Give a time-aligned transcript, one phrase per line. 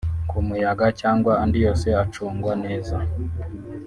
[0.29, 2.95] ku muyaga cyangwa andi yose acungwa neza